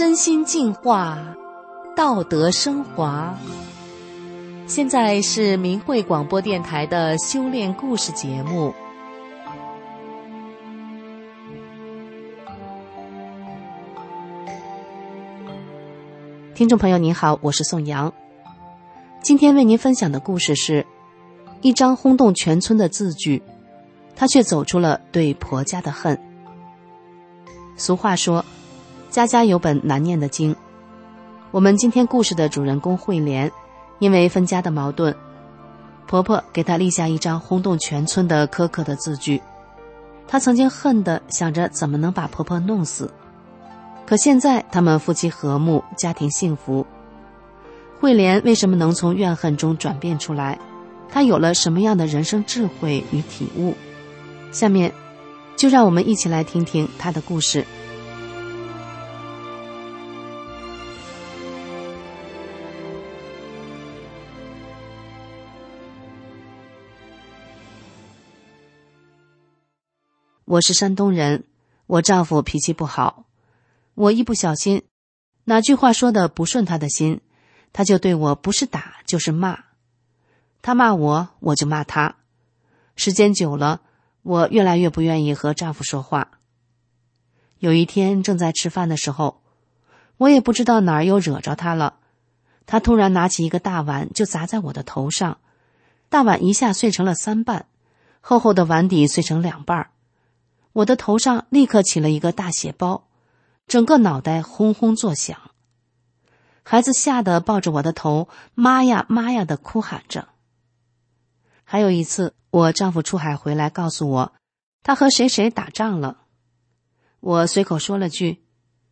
[0.00, 1.18] 身心净化，
[1.96, 3.36] 道德升华。
[4.66, 8.72] 现在是明慧广播电台的修炼故事节目。
[16.54, 18.12] 听众朋友您好，我是宋阳。
[19.22, 20.86] 今天为您分享的故事是
[21.60, 23.42] 一张轰动全村的字据，
[24.14, 26.18] 他却走出了对婆家的恨。
[27.76, 28.44] 俗话说。
[29.10, 30.54] 家家有本难念的经。
[31.52, 33.50] 我们今天故事的主人公慧莲，
[33.98, 35.12] 因为分家的矛盾，
[36.06, 39.42] 婆婆给她立下一张轰动全村的苛刻的字据。
[40.28, 43.12] 她曾经恨的想着怎么能把婆婆弄死，
[44.06, 46.86] 可现在他们夫妻和睦，家庭幸福。
[47.98, 50.56] 慧莲为什么能从怨恨中转变出来？
[51.08, 53.74] 她有了什么样的人生智慧与体悟？
[54.52, 54.92] 下面，
[55.56, 57.66] 就让我们一起来听听她的故事。
[70.50, 71.44] 我是山东人，
[71.86, 73.24] 我丈夫脾气不好，
[73.94, 74.82] 我一不小心，
[75.44, 77.20] 哪句话说的不顺他的心，
[77.72, 79.60] 他就对我不是打就是骂，
[80.60, 82.16] 他骂我，我就骂他，
[82.96, 83.82] 时间久了，
[84.22, 86.32] 我越来越不愿意和丈夫说话。
[87.60, 89.44] 有一天正在吃饭的时候，
[90.16, 92.00] 我也不知道哪儿又惹着他了，
[92.66, 95.38] 他突然拿起一个大碗就砸在我的头上，
[96.08, 97.66] 大碗一下碎成了三半，
[98.20, 99.90] 厚厚的碗底碎成两半儿。
[100.72, 103.08] 我的头上立刻起了一个大血包，
[103.66, 105.50] 整个脑袋轰轰作响。
[106.62, 110.28] 孩子吓得抱着我的头，妈呀妈呀的哭喊着。
[111.64, 114.32] 还有一次，我丈夫出海回来告诉我，
[114.82, 116.18] 他和谁谁打仗了。
[117.18, 118.44] 我随口说了句：“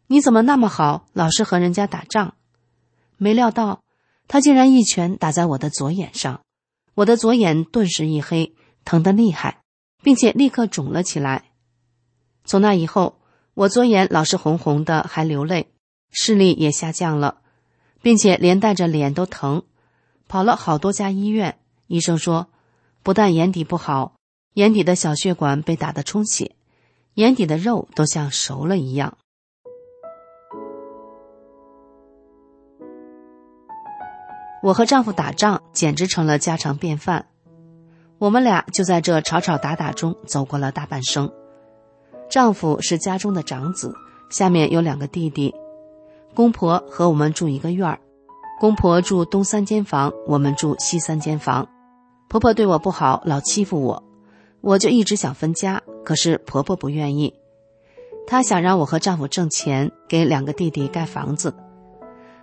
[0.08, 2.34] 你怎么那么好，老是和人家打仗？”
[3.16, 3.82] 没料到，
[4.26, 6.42] 他竟然一拳打在我的左眼上，
[6.94, 9.62] 我的左眼顿时一黑，疼得厉害，
[10.02, 11.47] 并且立刻肿了起来。
[12.48, 13.18] 从那以后，
[13.52, 15.68] 我左眼老是红红的，还流泪，
[16.10, 17.42] 视力也下降了，
[18.00, 19.64] 并且连带着脸都疼，
[20.28, 21.58] 跑了好多家医院。
[21.88, 22.48] 医生说，
[23.02, 24.14] 不但眼底不好，
[24.54, 26.56] 眼底的小血管被打得充血，
[27.14, 29.18] 眼底的肉都像熟了一样。
[34.62, 37.26] 我和丈夫打仗简直成了家常便饭，
[38.16, 41.30] 我们俩就在这吵吵打打中走过了大半生。
[42.28, 43.94] 丈夫是家中的长子，
[44.28, 45.54] 下面有两个弟弟。
[46.34, 47.98] 公婆和我们住一个院儿，
[48.60, 51.66] 公婆住东三间房，我们住西三间房。
[52.28, 54.04] 婆婆对我不好，老欺负我，
[54.60, 57.32] 我就一直想分家，可是婆婆不愿意。
[58.26, 61.54] 她想让我和丈夫挣钱，给两个弟弟盖房子，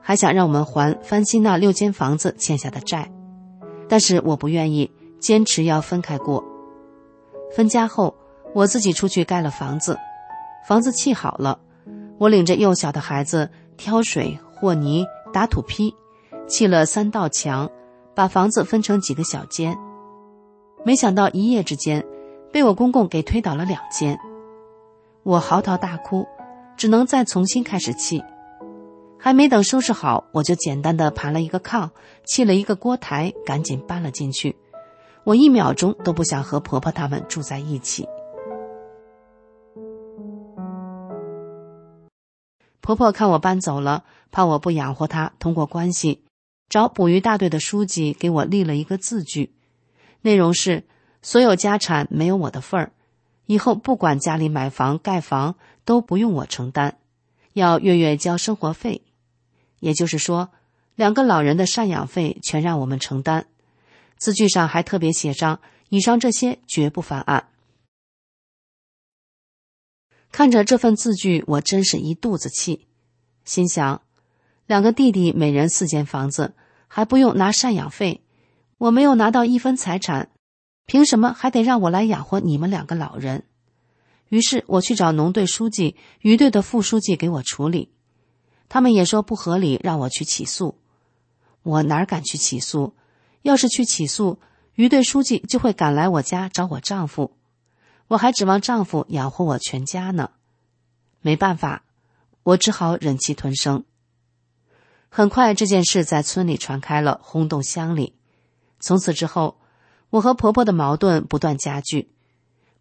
[0.01, 3.11] 还想让我们还翻新那六间房子欠下的债，
[3.87, 6.43] 但是我不愿意，坚持要分开过。
[7.55, 8.15] 分家后。
[8.55, 9.99] 我自己出去盖了房子，
[10.65, 11.59] 房子砌好了，
[12.17, 15.93] 我领着幼小的孩子挑水、和泥、打土坯，
[16.47, 17.69] 砌了三道墙，
[18.15, 19.77] 把房子分成几个小间。
[20.85, 22.05] 没想到一夜之间，
[22.53, 24.17] 被我公公给推倒了两间，
[25.23, 26.25] 我嚎啕大哭，
[26.77, 28.23] 只能再重新开始砌。
[29.19, 31.89] 还没等收拾好，我就简单的盘了一个炕，
[32.23, 34.55] 砌了一个锅台，赶紧搬了进去。
[35.25, 38.07] 我一秒钟都不想和婆婆他们住在一起。
[42.85, 46.23] 婆婆看我搬走了，怕我不养活她，通过关系
[46.69, 49.55] 找捕鱼大队的书记给我立了一个字据，
[50.21, 50.83] 内容是
[51.23, 52.91] 所有家产没有我的份儿，
[53.47, 56.99] 以后不管家里买房盖房都不用我承担，
[57.53, 59.01] 要月月交生活费，
[59.79, 60.49] 也就是说，
[60.93, 63.47] 两个老人的赡养费全让我们承担。
[64.19, 65.59] 字据上还特别写上
[65.89, 67.47] 以上这些绝不翻案。
[70.35, 72.87] 看着这份字据，我真是一肚子气，
[73.45, 74.01] 心想：
[74.67, 76.55] 两个弟弟每人四间房子，
[76.89, 78.21] 还不用拿赡养费，
[78.77, 80.31] 我没有拿到一分财产，
[80.85, 83.45] 凭什么还得让我来养活你们两个老人？
[84.27, 87.93] 于是我去找农队书记、余队的副书记给我处理，
[88.67, 90.77] 他们也说不合理，让我去起诉。
[91.63, 92.93] 我哪敢去起诉？
[93.43, 94.39] 要是去起诉，
[94.73, 97.31] 余队书记就会赶来我家找我丈夫，
[98.07, 100.31] 我还指望丈夫养活我全家呢。
[101.21, 101.83] 没办法，
[102.43, 103.83] 我只好忍气吞声。
[105.09, 108.15] 很快，这件事在村里传开了，轰动乡里。
[108.79, 109.59] 从此之后，
[110.09, 112.11] 我和婆婆的矛盾不断加剧。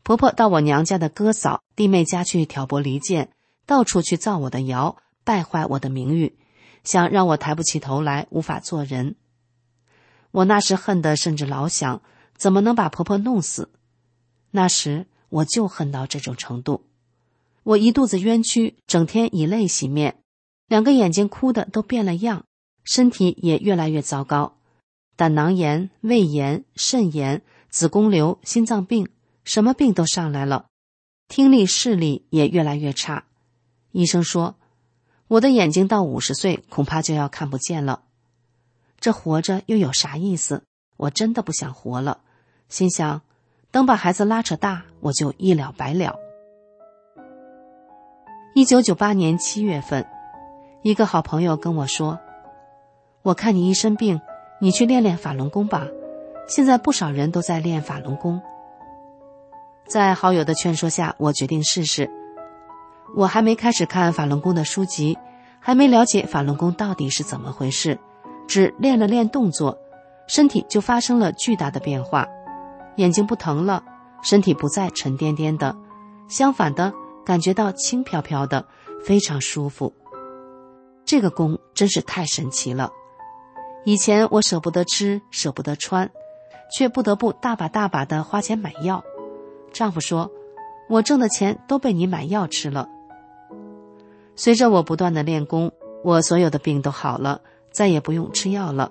[0.03, 3.31] 婆婆到我娘家的哥嫂、弟妹家去挑拨离间，
[3.65, 6.37] 到处去造我的谣，败坏我的名誉，
[6.83, 9.17] 想让我抬不起头来，无法做人。
[10.33, 12.03] 我那时恨得甚至老想，
[12.37, 13.71] 怎么能把婆婆弄死？
[14.51, 16.85] 那时我就恨到这种程度，
[17.65, 20.19] 我一肚子冤屈，整天以泪洗面，
[20.69, 22.45] 两个眼睛哭的都变了样，
[22.85, 24.57] 身体也越来越糟糕，
[25.17, 29.09] 胆囊炎、胃炎、肾炎、子宫瘤、心脏病。
[29.43, 30.67] 什么病都上来了，
[31.29, 33.27] 听力视力也越来越差。
[33.93, 34.55] 医生说，
[35.29, 38.05] 我的眼睛到五十岁恐怕就要看不见了。
[39.01, 40.63] 这活着又有啥意思？
[40.97, 42.23] 我真的不想活了。
[42.71, 43.21] 心想，
[43.75, 46.15] 等把孩子拉扯大，我就一了百了。
[48.55, 50.07] 一九九八年七月份，
[50.83, 52.21] 一个好朋友跟我说
[53.23, 54.21] ：“我看你一身病，
[54.61, 55.89] 你去练练法轮功吧。
[56.47, 58.41] 现在不少人都在练法轮功。”
[59.91, 62.09] 在好友的劝说下，我决定试试。
[63.17, 65.19] 我还没开始看法轮功的书籍，
[65.59, 67.99] 还没了解法轮功到底是怎么回事，
[68.47, 69.77] 只练了练动作，
[70.29, 72.29] 身体就发生了巨大的变化，
[72.97, 73.83] 眼睛不疼了，
[74.23, 75.77] 身体不再沉甸甸的，
[76.29, 76.93] 相反的
[77.25, 78.67] 感觉到轻飘飘的，
[79.05, 79.93] 非常舒服。
[81.05, 82.91] 这个功真是太神奇了。
[83.85, 86.11] 以前我舍不得吃，舍不得穿，
[86.73, 89.05] 却不得不大把大把的花钱买药。
[89.73, 90.31] 丈夫说
[90.89, 92.89] ：“我挣的钱都被你买药吃了。”
[94.37, 95.71] 随着我不断的练功，
[96.03, 97.41] 我所有的病都好了，
[97.71, 98.91] 再也不用吃药了。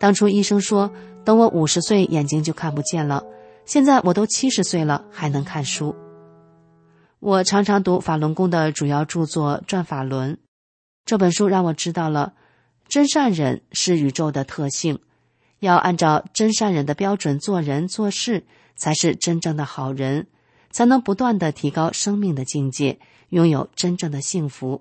[0.00, 0.90] 当初医生说
[1.24, 3.22] 等我五十岁眼睛就看不见了，
[3.66, 5.94] 现在我都七十岁了还能看书。
[7.20, 10.34] 我常常读法轮功的主要著作《转法轮》，
[11.04, 12.32] 这本书让我知道了
[12.88, 14.98] 真善忍是宇宙的特性，
[15.58, 18.46] 要按照真善忍的标准做人做事。
[18.76, 20.26] 才是真正的好人，
[20.70, 22.98] 才能不断的提高生命的境界，
[23.28, 24.80] 拥有真正的幸福。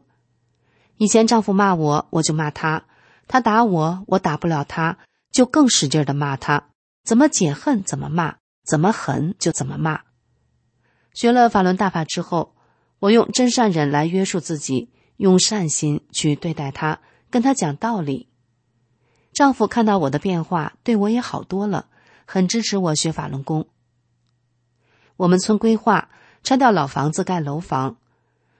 [0.95, 2.83] 以前丈夫骂我，我就骂他；
[3.27, 4.97] 他打我，我打不了他，
[5.39, 6.71] 就更使劲的骂他。
[7.05, 10.01] 怎么解恨怎么骂，怎么狠就怎么骂。
[11.13, 12.57] 学了法轮大法之后，
[12.99, 16.99] 我用真善忍来约束自己，用善心去对待他，
[17.29, 18.27] 跟他讲道理。
[19.31, 21.87] 丈夫看到我的变化，对我也好多了，
[22.25, 23.69] 很支持我学法轮功。
[25.15, 26.09] 我们村规划
[26.43, 27.95] 拆掉老房子盖楼房，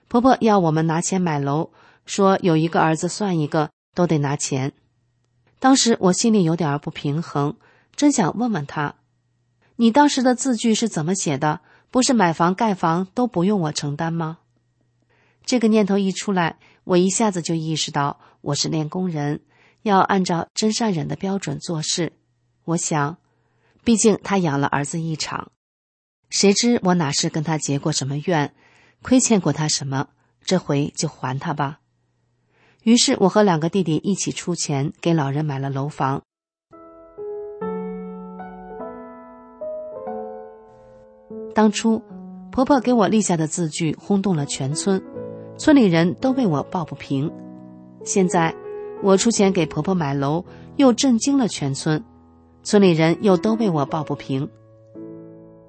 [0.08, 1.72] 婆婆要我们拿钱买楼，
[2.06, 4.72] 说有一个儿子算一个，都得拿钱。
[5.59, 7.57] 当时我心里有点不平衡，
[7.95, 8.95] 真想问问他
[9.75, 11.61] ：“你当时的字据是怎么写的？
[11.91, 14.39] 不是买房盖房都不用我承担吗？”
[15.45, 19.41] 这个念头一出来，我一下子就意识到我是练功人，
[19.81, 22.13] 要按照真善忍的标准做事。
[22.63, 23.17] 我想，
[23.83, 25.51] 毕竟他养了儿子一场。
[26.29, 28.53] 谁知我哪是跟他结过什么怨，
[29.01, 30.09] 亏欠过他什么？
[30.45, 31.79] 这回就还他吧。
[32.84, 36.21] 于是我和两个弟弟一起出钱给老人买了楼房。
[41.54, 42.02] 当初
[42.52, 45.02] 婆婆给我立下的字据轰动了全村，
[45.57, 47.30] 村里人都为我抱不平。
[48.06, 48.56] 现在
[49.04, 50.45] 我出钱给婆婆买楼，
[50.78, 52.02] 又震惊了全村，
[52.64, 54.50] 村里人又都为我抱不平。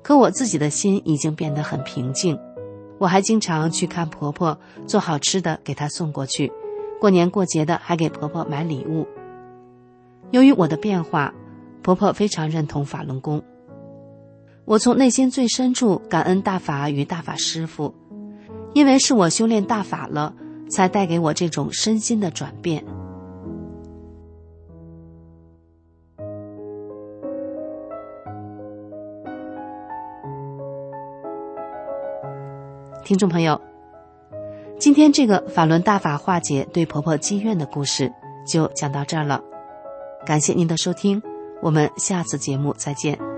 [0.02, 2.38] 可我自己的心已经变得很平静，
[2.98, 6.52] 我还经常去看婆婆，做好吃的给她送过去，
[7.00, 9.06] 过年过节的还给婆婆买礼物。
[10.30, 11.32] 由于我的变化，
[11.82, 13.42] 婆婆非常认同法轮功。
[14.66, 17.94] 我从内心最深处感恩大法与大法师父，
[18.74, 20.34] 因为是我修炼大法了，
[20.70, 22.84] 才带给我这种身心的转变。
[33.02, 33.60] 听众朋友，
[34.80, 38.10] 今天这个法轮大法化解对婆婆积怨的故事
[38.46, 39.38] 就讲到这儿了，
[40.24, 41.22] 感谢您的收听，
[41.60, 43.29] 我们下次节目再见。